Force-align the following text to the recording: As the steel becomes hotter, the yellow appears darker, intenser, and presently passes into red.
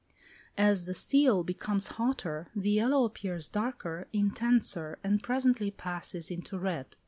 As 0.57 0.85
the 0.85 0.95
steel 0.95 1.43
becomes 1.43 1.85
hotter, 1.89 2.47
the 2.55 2.71
yellow 2.71 3.03
appears 3.05 3.47
darker, 3.47 4.07
intenser, 4.11 4.97
and 5.03 5.21
presently 5.21 5.69
passes 5.69 6.31
into 6.31 6.57
red. 6.57 6.95